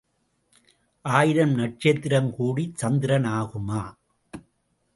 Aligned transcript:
ஆயிரம் 1.05 1.53
நட்சத்திரம் 1.53 2.29
கூடிச் 2.35 2.77
சந்திரன் 2.77 3.23
ஆகுமா? 3.23 3.81